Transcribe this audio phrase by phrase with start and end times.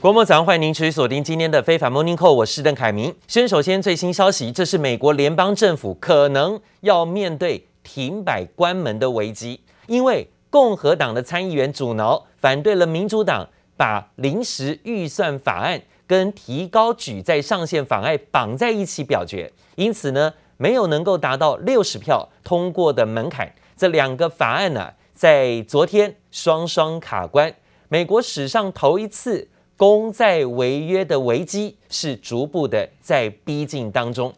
[0.00, 3.14] 国贸早上，欢迎您持续锁定今天的非凡 Morning Call，我是邓凯明。
[3.28, 23.54] 先首先最新消息，这是美国联邦政府可能要面对停摆关门的危机，因为共和党的参议员阻挠，反对了民主党把临时预算法案跟提高举债上限法案绑在一起表决，因此呢，没有能够达到六十票通过的门槛。
[23.76, 27.54] 这两个法案呢、在昨天双双卡关，
[27.90, 29.46] 美国史上头一次。
[29.80, 34.30] 公债违约的危机是逐步的在逼近当中。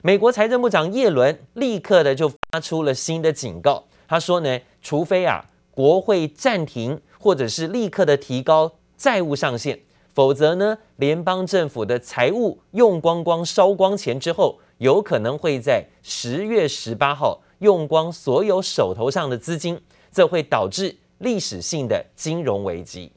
[0.00, 9.78] 美国财政部长耶伦立刻的就发出了新的警告，他说呢，除非啊国会暂停或者是立刻的提高债务上限，
[10.14, 19.78] 否则呢联邦政府的财务用光光烧光钱之后，有可能会在十月十八号用光所有手头上的资金，
[20.10, 23.12] 这会导致历史性的金融危机。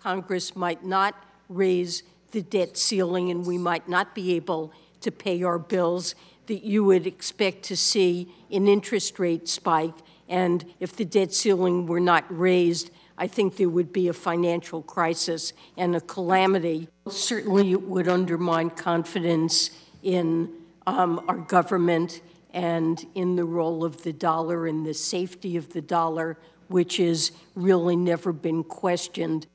[0.00, 1.14] Congress might not
[1.48, 2.02] raise
[2.32, 6.14] the debt ceiling and we might not be able to pay our bills
[6.46, 9.94] that you would expect to see an interest rate spike.
[10.28, 14.82] And if the debt ceiling were not raised, I think there would be a financial
[14.82, 16.88] crisis and a calamity.
[17.08, 19.70] Certainly, it would undermine confidence
[20.02, 20.50] in
[20.86, 22.20] um, our government
[22.54, 27.32] and in the role of the dollar and the safety of the dollar, which has
[27.54, 29.46] really never been questioned.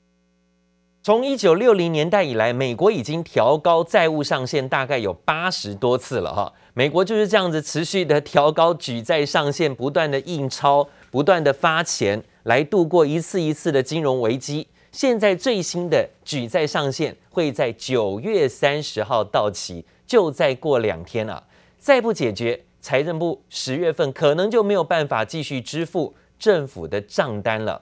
[1.05, 6.53] 从一九六零年代以来，美国已经调高债务上限大概有八十多次了哈。
[6.73, 14.65] 美国就是这样子持续的调高举债上限，不断的印钞，不断的发钱，来度过一次一次的金融危机。
[14.93, 21.43] 现在最新的举债上限会在九月三十号到期，就再过两天啊！
[21.77, 27.81] 再不解决，财政部十月份可能就没有办法继续支付政府的账单了。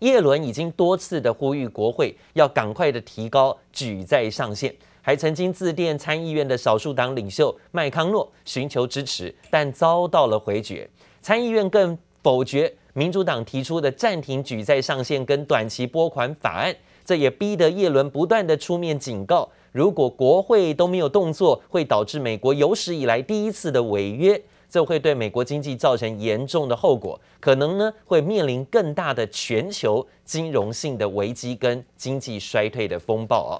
[0.00, 10.88] 耶伦已经多次的呼吁国会要赶快的提高举债上限，还曾经致电参议院的少数党领袖麦康诺寻求支持，但遭到了回绝。
[11.22, 24.42] 参议院更否决民主党提出的暂停举债上限跟短期拨款法案，这也逼得耶伦不断的出面警告，如果国会都没有动作，会导致美国有史以来第一次的违约。
[24.76, 33.56] 这会对美国经济造成严重的后果，可能呢会面临更大的全球金融性的危机跟经济衰退的风暴啊！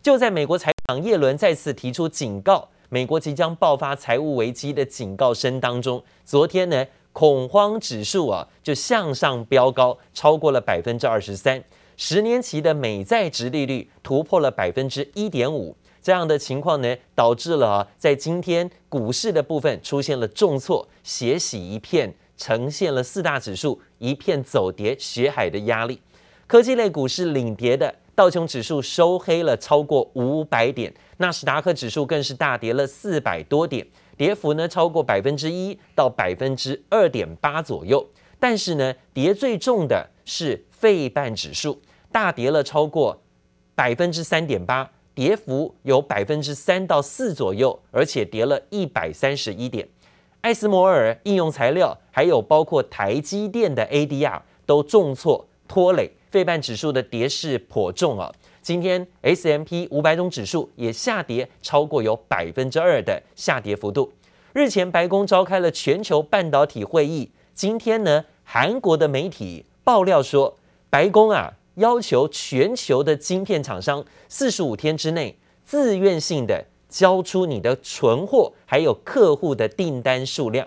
[0.00, 11.64] 就在美国财长耶伦再次提出警告，美国即将爆发财务危机的警告声当中，昨天呢恐慌指数啊就向上飙高，超过了百分之二十三，
[11.96, 15.74] 十年期的美债殖利率突破了百分之一点五。
[16.02, 26.00] 这样的情况呢，导致了啊，在今天股市的部分出现了重挫，血洗一片，呈现了四大指数一片走跌，血海的压力。
[26.46, 33.86] 科技类股市领跌的，道琼指数收黑了超过五百点，纳斯达克指数更是大跌了四百多点，
[34.16, 38.04] 跌幅呢超过百分之一到百分之二点八左右。
[38.38, 41.80] 但是呢，跌最重的是费半指数，
[42.10, 43.22] 大跌了超过
[43.74, 44.90] 百分之三点八。
[45.20, 49.86] 跌幅有百分之三到四左右，而且跌了一百三十一点。
[50.40, 58.32] 艾斯摩尔应用材料还有包括台积电的 ADR 都重挫拖累，费半指数的跌势颇重啊。
[58.62, 64.10] 今天 S M P 五百种指数也下跌超过有百分之二的下跌幅度。
[64.54, 70.56] 日前白宫召开了全球半导体会议，今天呢，韩国的媒体爆料说，
[70.88, 71.58] 白宫啊。
[71.74, 80.66] 要求全球的晶片厂商四十五天之内自愿性的交出你的存货，还有客户的订单数量。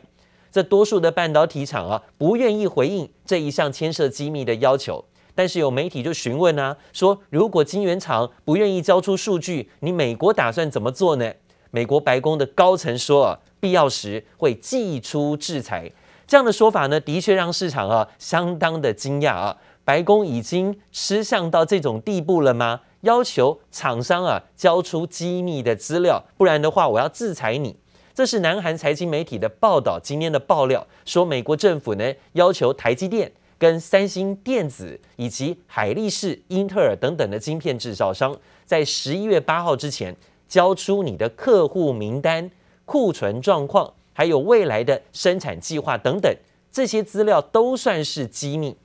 [0.52, 5.04] 这多数的半导体厂啊不愿意回应这一项牵涉机密的要求。
[5.36, 11.34] 但是有媒体就询问啊，说如果晶圆厂不愿意交出数据，你美国打算怎么做呢？
[11.72, 15.92] 美国白宫的高层说啊，必要时会祭出制裁。
[16.28, 19.58] 这样的说法呢，的确让市场啊相当的惊讶啊。
[19.86, 22.82] 白宫已经吃相到这种地步了吗？
[23.02, 27.76] 要求厂商啊交出机密的资料，不然的话我要制裁你。
[28.14, 40.16] 这是南韩财经媒体的报道，今天的爆料说，美国政府呢要求台积电、跟三星电子以及海力士、英特尔等等的晶片制造商，在十一月八号之前
[40.48, 42.50] 交出你的客户名单、
[42.86, 46.34] 库存状况，还有未来的生产计划等等，
[46.72, 48.78] 这些资料都算是机密。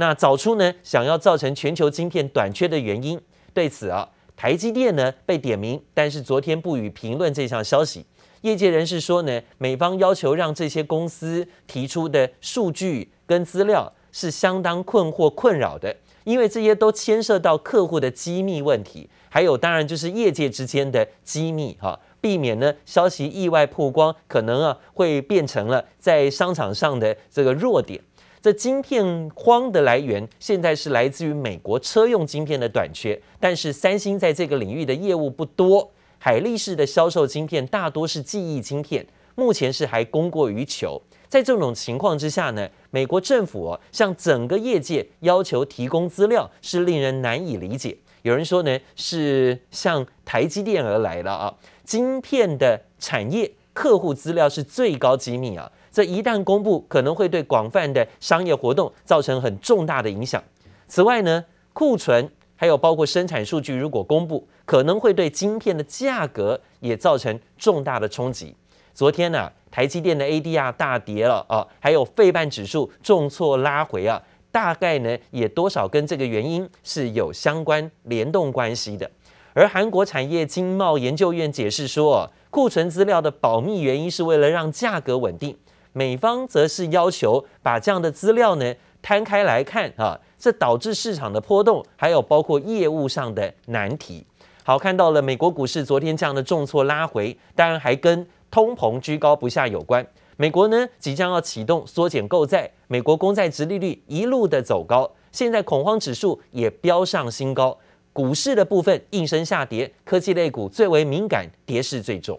[0.00, 3.20] 那找出呢，想要造成全球晶片短缺的原因。
[3.52, 8.06] 对此啊，台积电呢被点名，但是昨天不予评论这项消息。
[8.42, 28.00] 业界人士说呢，美方要求让这些公司提出的数据跟资料是相当困惑困扰的，因为这些都牵涉到客户的机密问题，还有当然就是业界之间的机密哈，避免呢消息意外曝光，可能啊会变成了在商场上的这个弱点。
[28.40, 39.04] 这晶片荒的来源现在是来自于美国车用晶片的短缺，但是三星在这个领域的业务不多，海力士的销售晶片大多是记忆晶片，
[39.34, 41.02] 目前是还供过于求。
[41.28, 47.96] 在这种情况之下呢，美国政府向整个业界要求提供资料是令人难以理解。
[48.22, 51.54] 有人说呢是向台积电而来了啊，
[51.84, 55.70] 晶片的产业客户资料是最高机密啊。
[55.98, 60.40] 这一旦公布，可能会对广泛的商业活动造成很重大的影响。
[60.86, 68.54] 此外呢，库存还有包括生产数据，如果公布，可能会对晶片的价格也造成重大的冲击。
[68.94, 74.22] 昨天呢、台积电的 ADR 大跌了啊，还有费半指数重挫拉回啊，
[74.52, 79.10] 大概呢也多少跟这个原因是有相关联动关系的。
[79.52, 85.58] 而韩国产业经贸研究院解释说，库存资料的保密原因是为了让价格稳定。
[85.98, 88.72] 美方则是要求把这样的资料呢
[89.02, 94.24] 摊开来看啊，这导致市场的波动，还有包括业务上的难题。
[94.62, 100.06] 好，看到了美国股市昨天这样的重挫拉回，当然还跟通膨居高不下有关。
[100.36, 107.76] 美国呢即将要启动缩减购债，美国公债殖利率一路的走高，现在恐慌指数也飙上新高，
[108.12, 112.38] 股市的部分应声下跌，科技类股最为敏感，跌势最重。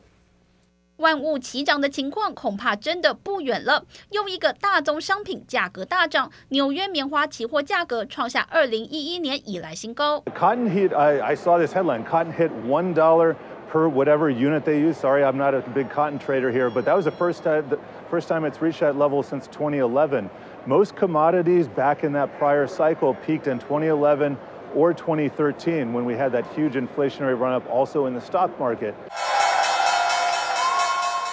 [0.98, 3.84] 万物齐涨的情况恐怕真的不远了。
[4.10, 10.22] 又一个大宗商品价格大涨，纽约棉花期货价格创下二零一一年以来新高。
[10.38, 12.04] Cotton hit, I, I saw this headline.
[12.04, 13.34] Cotton hit one dollar
[13.68, 14.96] per whatever unit they use.
[14.96, 17.78] Sorry, I'm not a big cotton trader here, but that was the first time, the
[18.08, 20.30] first time it's reached that level since 2011.
[20.64, 24.38] Most commodities back in that prior cycle peaked in 2011
[24.76, 28.94] or 2013 when we had that huge inflationary run up also in the stock market.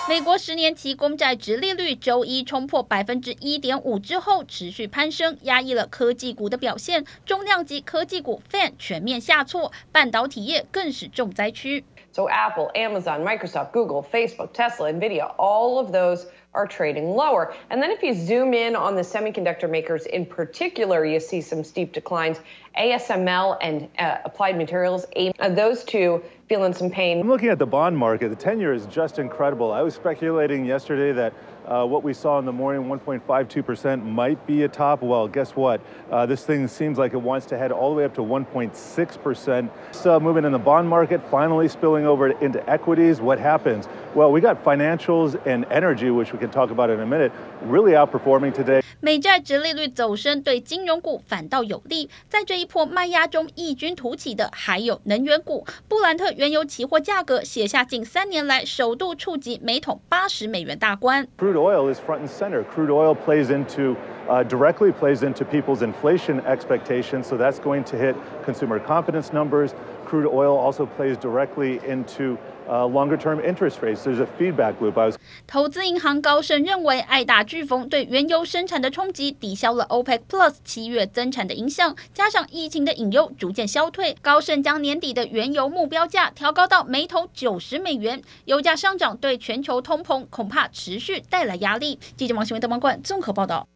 [0.09, 7.05] 美国十年期公债殖利率周一冲破百分之一点五之后持续攀升，压抑了科技股的表现。
[7.25, 11.85] 重量级科技股 FAN 全面下挫，半导体业更是重灾区。
[12.13, 17.53] So Apple, Amazon, Microsoft, Google, Facebook, Tesla, Nvidia, all of those are trading lower.
[17.69, 21.65] And then if you zoom in on the semiconductor makers in particular, you see some
[21.65, 22.39] steep declines.
[22.79, 27.21] ASML and uh, Applied Materials, uh, those two feeling some pain.
[27.21, 28.29] I'm looking at the bond market.
[28.29, 29.73] The 10 year is just incredible.
[29.73, 31.33] I was speculating yesterday that
[31.67, 35.03] uh, what we saw in the morning, 1.52%, might be a top.
[35.03, 35.81] Well, guess what?
[36.11, 39.71] Uh, this thing seems like it wants to head all the way up to 1.6%.
[39.91, 43.21] So moving in the bond market, finally spilling over into equities.
[43.21, 43.89] What happens?
[44.15, 47.33] Well, we got financials and energy, which we can talk about in a minute,
[47.63, 48.83] really outperforming today.
[49.01, 55.67] 美债殖利率走升对金融股反倒有利，在这一波卖压中异军突起的还有能源股。
[55.87, 61.29] 布兰特原油期货价格写下近三年来首度触及每桶八十美元大关。
[61.39, 62.65] Crude oil is front and center.
[62.65, 63.97] Crude oil plays into
[64.29, 68.15] uh, directly plays into people's inflation expectations, so that's going to hit
[68.45, 69.73] consumer confidence numbers.
[70.07, 72.39] Crude oil also plays directly into
[72.69, 74.05] uh, longer term interest rates.
[74.05, 74.97] There's a feedback loop.
[74.97, 75.17] I was
[75.47, 88.23] 投资银行高盛认为，爱达飓风对原油生产的冲击抵消了 OPEC Plus 七月增产的影响，加上疫情的隐忧逐渐消退，高盛将年底的原油目标价调高到每桶九十美元。
[88.45, 91.99] 油价上涨对全球通膨恐怕持续带来压力。
[92.17, 93.67] 记者王新文、邓光冠综合报道。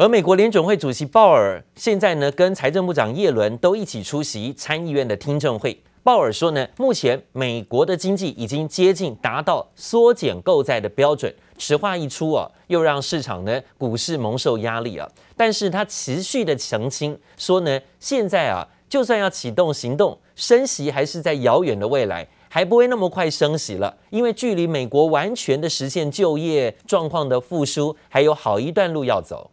[0.00, 5.78] 而美国联准会主席鲍尔现在呢，跟财政部长耶伦都一起出席参议院的听证会。
[6.02, 11.30] 鲍尔说呢，目前美国的经济已经接近达到缩减购债的标准。
[11.58, 15.06] 此话一出啊，又让市场呢股市蒙受压力啊。
[15.36, 29.50] 但是他持续的澄清说呢，现在啊，就算要启动行动，升息还是在遥远的未来，还不会那么快升息了，因为距离美国完全的实现就业状况的复苏，还有好一段路要走。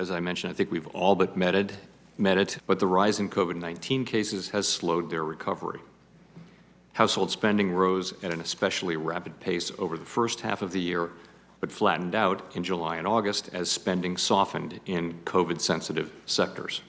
[0.00, 1.76] As I mentioned, I think we've all but met it,
[2.16, 5.80] met it, but the rise in COVID 19 cases has slowed their recovery.
[6.94, 11.10] Household spending rose at an especially rapid pace over the first half of the year,
[11.60, 16.80] but flattened out in July and August as spending softened in COVID sensitive sectors.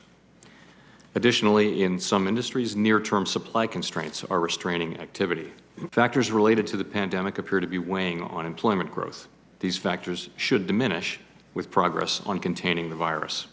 [1.14, 5.52] Additionally, in some industries, near term supply constraints are restraining activity.
[5.92, 9.28] Factors related to the pandemic appear to be weighing on employment growth.
[9.60, 11.20] These factors should diminish
[11.54, 13.44] with progress on containing the virus.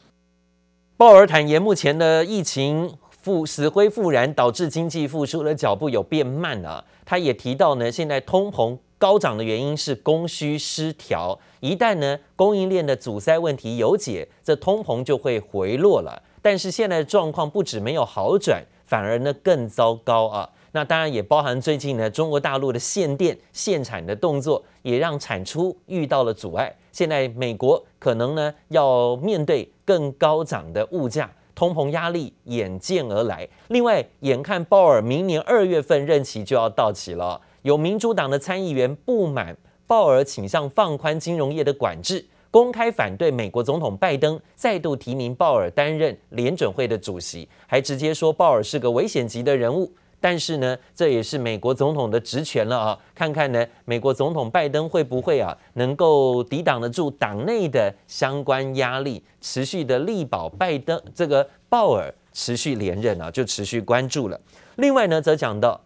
[0.96, 6.84] 鲍尔坦言，目前的疫情复死灰复燃，导致经济复苏的脚步有变慢了。
[7.04, 16.20] 他也提到呢，现在通膨高涨的原因是供需失调，一旦呢供应链的阻塞问题有解，这通膨就会回落了。
[16.42, 20.50] 但是现在的状况不止没有好转，反而呢更糟糕啊。
[20.72, 26.74] 那当然也包含最近呢中国大陆的限电限产的动作，也让产出遇到了阻碍。
[26.90, 33.48] 现在美国可能呢要面对更高涨的物价，通膨压力眼见而来。
[33.68, 42.26] 另外，眼看鲍尔明年二月份任期就要到期了，有民主党的参议员不满鲍尔倾向放宽金融业的管制。
[42.50, 49.92] 公开反对美国总统拜登再度提名鲍尔担任联准会的主席，还直接说鲍尔是个危险级的人物。
[50.20, 52.98] 但是呢，这也是美国总统的职权了啊！
[53.14, 64.40] 看看呢，美国总统拜登会不会啊，能够抵挡得住党内的相关压力，持续的力保拜登这个鲍尔持续连任啊，就持续关注了。
[64.74, 65.80] 另外呢，则讲到。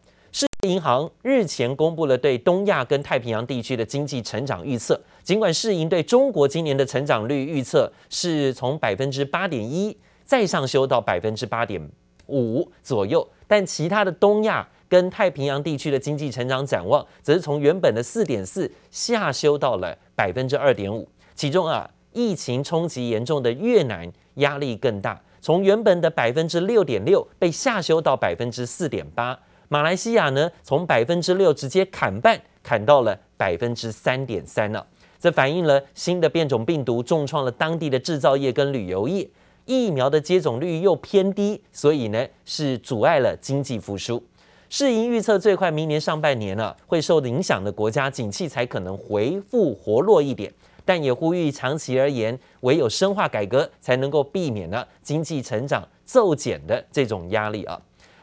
[0.68, 11.90] 银行日前公布了对东亚跟太平洋地区的经济成长预测，尽管世银对中国今年的成长率预测是从百分之八点一再上修到百分之八点
[12.28, 21.08] 五左右，但其他的东亚跟太平洋地区的经济成长展望则是从原本的四点四下修到了百分之二点五。
[21.34, 29.36] 其中啊，疫情冲击严重的越南压力更大，从原本的百分之六点六被下修到百分之四点八。
[29.72, 34.86] 马来西亚呢，从百分之六直接砍半，砍到了百分之三点三了。
[35.18, 39.26] 这反映了新的变种病毒重创了当地的制造业跟旅游业，
[39.64, 44.22] 疫苗的接种率又偏低，所以呢是阻碍了经济复苏。
[44.68, 50.52] 世银预测最快明年上半年呢、会受影响的国家景气才可能恢复活络一点，
[50.84, 57.80] 但也呼吁长期而言，唯有深化改革才能够避免呢经济成长骤减的这种压力啊。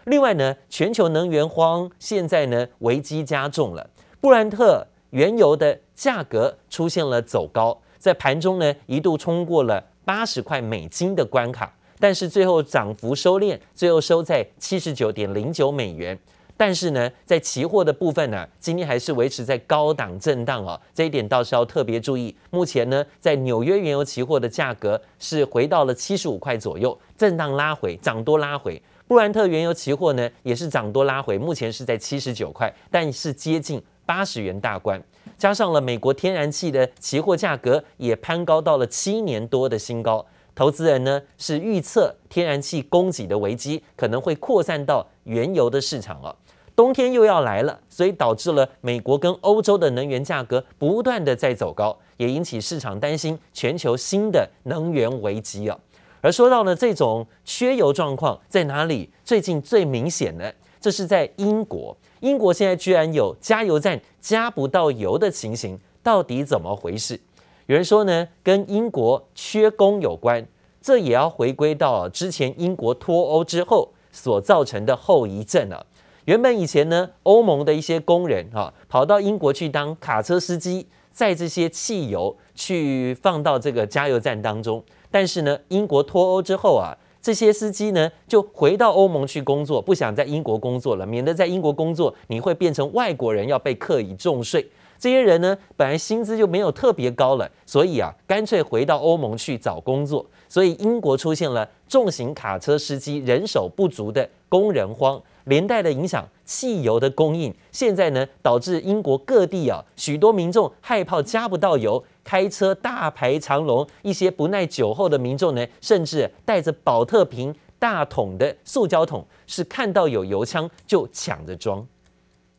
[0.10, 3.90] 另外呢，全球能源荒现在呢危机加重了。
[4.20, 16.18] 布兰特原油的价格出现了走高，在盘中呢一度冲过了八十块美金的关卡，但是最后涨幅收敛，最后收在七十九点零九美元。
[16.58, 22.36] 但是呢，在期货的部分呢，今天还是维持在高档震荡哦，这一点倒是要特别注意。
[22.50, 28.82] 目前呢，在纽约原油期货的价格是回到了七十五块左右，震荡拉回，涨多拉回。
[29.10, 35.04] 布兰特原油期货呢，也是涨多拉回，目前是在七十九块，但是接近八十元大关。
[35.36, 40.24] 加上了美国天然气的期货价格也攀高到了七年多的新高，
[40.54, 46.36] 投资人呢是预测天然气供给的危机可能会扩散到原油的市场了。
[46.76, 55.76] 冬天又要来了，所以导致了美国跟欧洲的能源价格不断的在走高，也引起市场担心全球新的能源危机啊。
[56.22, 59.10] 而说到呢，这种缺油状况在哪里？
[59.24, 61.96] 最近最明显的，这是在英国。
[62.20, 67.20] 英国现在居然有加油站加不到油的情形，到底怎么回事？
[67.68, 70.46] 有人说呢，跟英国缺工有关。
[70.82, 75.86] 这也要回归到之前英国脱欧之后所造成的后遗症了。
[76.24, 84.82] 原本以前呢，欧盟的一些工人哈，跑到英国去当卡车司机，载这些汽油去放到这个加油站当中。
[85.12, 94.66] 但是呢，英国脱欧之后啊，这些司机呢就回到欧盟去工作，不想在英国工作了，免得在英国工作你会变成外国人，要被课以重税。
[95.00, 100.26] 这些人呢，本来薪资就没有特别高了，所以啊，干脆回到欧盟去找工作。
[100.50, 105.22] 所以英国出现了重型卡车司机人手不足的工人荒。
[105.46, 113.88] 连带的影响汽油的供应，现在呢导致英国各地啊许多民众害怕加不到油，开车大排长龙。
[114.04, 121.88] 一些不耐酒后的民众呢，甚至带着宝特瓶大桶的塑胶桶，是看到有油枪就抢着装。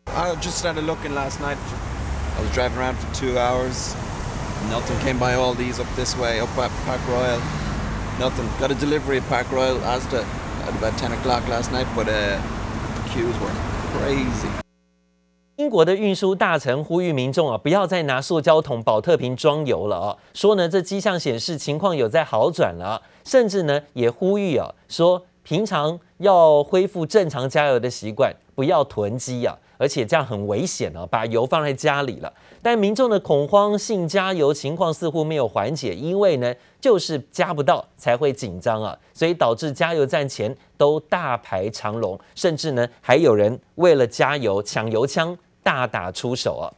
[0.06, 1.99] I just started looking last night.
[2.40, 3.94] I was driving around for two hours.
[4.70, 7.38] Nothing came by all these up this way, up at Park Royal.
[8.18, 8.48] Nothing.
[8.58, 10.24] Got a delivery at Park Royal Asda
[10.66, 12.40] at about 10 o'clock last night, but uh.
[13.12, 14.48] Crazy.
[15.56, 20.16] 英国的运输大臣呼吁民众啊，不要再拿塑胶桶、宝特瓶装油了啊！
[20.32, 32.30] 说呢，这迹象显示情况有在好转了，啊甚至呢，也呼吁啊，说平常要恢复正常加油的习惯，不要囤积啊，而且这样很危险啊，把油放在家里了。
[32.60, 46.68] 但民众的恐慌性加油情况似乎没有缓解，因为呢，就是加不到才会紧张啊，所以导致加油站前都大排长龙，甚至呢，还有人为了加油抢油枪大打出手啊。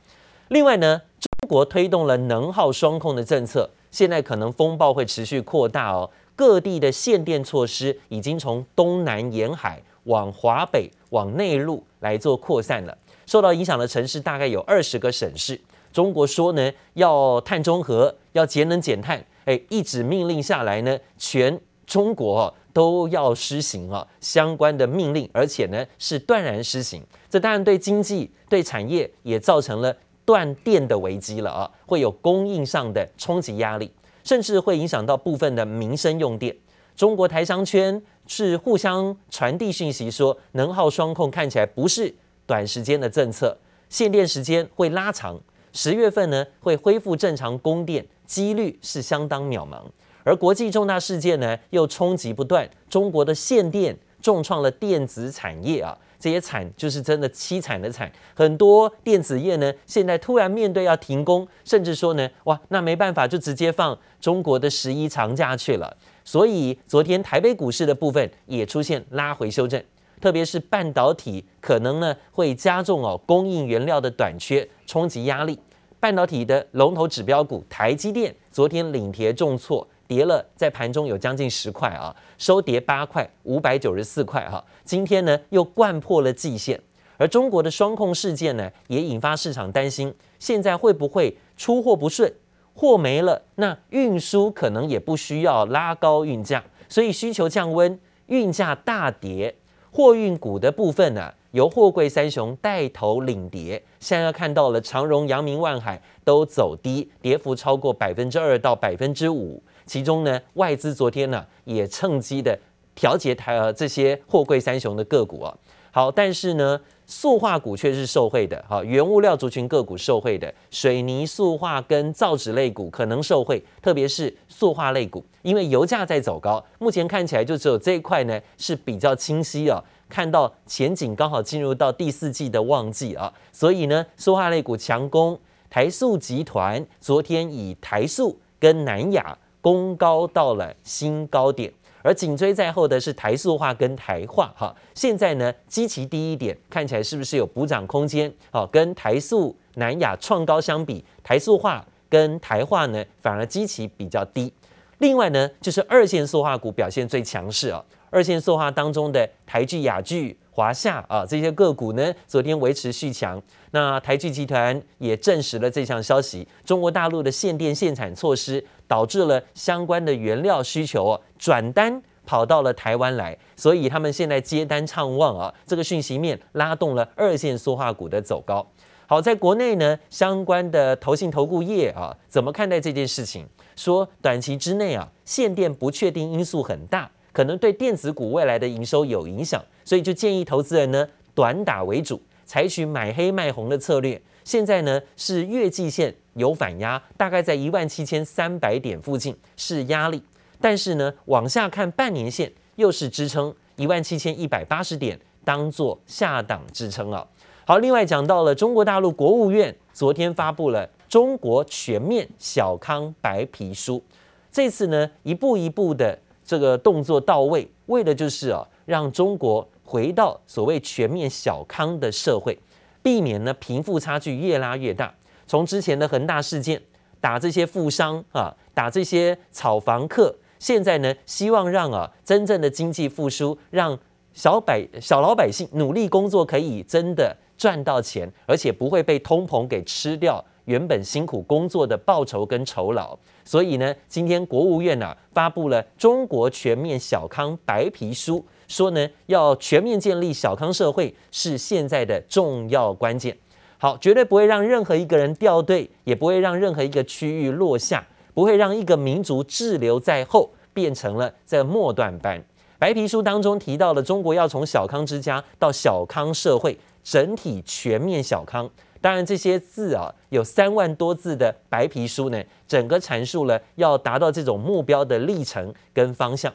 [0.50, 6.08] 另外呢，中国推动了能耗双控的政策，现在可能风暴会持续扩大哦。
[6.34, 15.60] 各地的限电措施已经从东南沿海往华北、往内陆来做扩散了，受到影响的城市大概有二十个省市。
[15.92, 27.04] 中国说呢，要碳中和，要节能减碳，哎，一纸命令下来呢，全中国都要施行啊相关的命令，而且呢是断然施行。
[27.28, 29.94] 这当然对经济、对产业也造成了
[30.24, 33.92] 断电的危机了啊，会有供应上的冲击压力，
[34.24, 36.56] 甚至会影响到部分的民生用电。
[36.96, 42.12] 中国台商圈是互相传递讯息说，能耗双控看起来不是
[42.46, 43.56] 短时间的政策，
[43.88, 45.40] 限电时间会拉长，
[45.72, 49.82] 十月份呢会恢复正常供电，几率是相当渺茫。
[50.24, 65.94] 而国际重大事件呢又冲击不断，中国的限电重创了电子产业啊，这些惨就是真的凄惨的惨，很多电子业呢现在突然面对要停工，甚至说呢哇那没办法就直接放中国的十一长假去了。
[66.24, 69.82] 所以昨天台北股市的部分也出现拉回修正，
[70.20, 75.58] 特别是半导体可能呢会加重哦供应原料的短缺冲击压力。
[75.98, 84.62] 半导体的龙头指标股台积电昨天领跌重挫，跌了在盘中有将近十块啊，收跌八块五百九十四块哈。
[84.84, 86.78] 今天呢又掼破了季线，
[87.16, 92.30] 而中国的双控事件呢也引发市场担心，现在会不会出货不顺？
[92.74, 99.54] 货没了，那运输可能也不需要拉高运价，所以需求降温，运价大跌。
[99.90, 103.82] 货运股的部分呢、由货柜三雄带头领跌。
[104.00, 109.62] 现在看到了长荣、阳明、万海都走低，跌幅超过百分之二到百分之五。
[109.86, 112.58] 其中呢，外资昨天呢、也趁机的
[112.94, 115.56] 调节台呃这些货柜三雄的个股啊。
[115.90, 116.80] 好，但是呢。
[117.04, 141.72] 塑化股却是受惠的，哈，原物料族群个股受惠的，水泥、塑化跟造纸类股可能受惠，特别是塑化类股，因为油价在走高，目前看起来就只有这一块呢是比较清晰啊，看到前景刚好进入到第四季的旺季啊，所以呢，塑化类股强攻，台塑集团昨天以台塑跟南亚攻高到了新高点。
[142.04, 148.30] 而紧追在后的是台塑化跟台化，哈，现在呢基期低一点，看起来是不是有补涨空间？
[148.50, 154.52] 好，跟台塑、南亚创高相比，台塑化跟台化呢反而基期比较低。
[154.98, 163.42] 另外呢，就是二线塑化股表现最强势啊，二线塑化当中的台剧雅聚、华夏啊这些个股呢，昨天维持续强。
[163.72, 168.64] 那台剧集团也证实了这项消息，中国大陆的限电限产措施。
[168.88, 178.66] 导致了相关的原料需求转单跑到了台湾来，所以他们现在接单畅旺啊，这个讯息面拉动了二线塑化股的走高。
[179.06, 183.46] 好，在国内呢，相关的投信投顾业啊，怎么看待这件事情？
[183.76, 194.20] 说短期之内啊，限电不确定因素很大，可能对电子股未来的营收有影响，所以就建议投资人呢短打为主，采取买黑卖红的策略。
[194.44, 200.22] 现在呢是月季线有反压，大概在一万七千三百点附近是压力，
[200.60, 207.26] 但是呢往下看半年线又是支撑，一万七千一百八十点当做下档支撑啊。
[207.64, 214.02] 好，另外讲到了中国大陆国务院昨天发布了中国全面小康白皮书，
[214.50, 216.18] 这次呢一步一步的
[216.52, 222.58] 这个动作到位，为的就是啊让中国回到所谓全面小康的社会。
[223.02, 225.14] 避免呢贫富差距越拉越大。
[225.46, 226.78] 从之前的恒大事件
[227.22, 233.98] 打这些富商啊，打这些炒房客，现在呢希望让啊真正的经济复苏，让
[234.34, 243.18] 小百小老百姓努力工作可以真的赚到钱，而且不会被通膨给吃掉原本辛苦工作的报酬跟酬劳。
[243.44, 248.44] 所以呢，今天国务院啊发布了中国全面小康白皮书。
[248.68, 253.36] 说呢，要全面建立小康社会是现在的重要关键。
[253.76, 262.42] 好，绝对不会让任何一个人掉队，也不会让任何一个区域落下，不会让一个民族滞留在后，变成了在末段班。
[262.78, 268.70] 白皮书当中提到了中国要从小康之家到小康社会，整体全面小康。
[269.02, 276.50] 当然，这些字啊，有三万多字的白皮书呢，整个阐述了要达到这种目标的历程跟方向。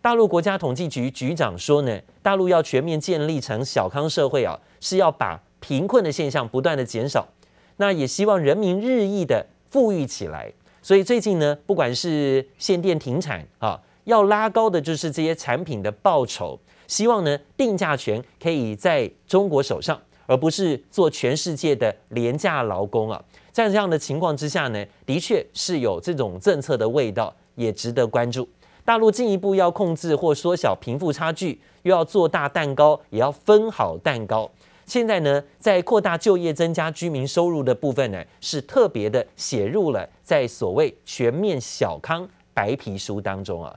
[0.00, 7.28] 大陆国家统计局局长说呢，大陆要全面建立成小康社会啊，是要把贫困的现象不断的减少，
[7.76, 10.50] 那也希望人民日益的富裕起来。
[10.80, 20.00] 所以最近呢，不管是限电停产啊，要拉高的就是这些产品的报酬，希望呢定价权可以在中国手上，
[20.32, 23.22] 而不是做全世界的廉价劳工啊。
[23.50, 28.48] 在这样的情况之下呢，的确是有这种政策的味道，也值得关注。
[28.82, 34.50] 大陆进一步要控制或缩小贫富差距，又要做大蛋糕，也要分好蛋糕。
[34.86, 43.76] 现在呢，在扩大就业、增加居民收入的部分呢，是特别的写入了在所谓全面小康白皮书当中啊。